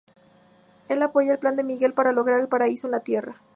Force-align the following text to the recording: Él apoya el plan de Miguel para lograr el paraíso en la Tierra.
Él 0.89 1.03
apoya 1.03 1.33
el 1.33 1.37
plan 1.37 1.55
de 1.55 1.63
Miguel 1.63 1.93
para 1.93 2.11
lograr 2.11 2.39
el 2.39 2.47
paraíso 2.47 2.87
en 2.87 2.91
la 2.93 3.01
Tierra. 3.01 3.35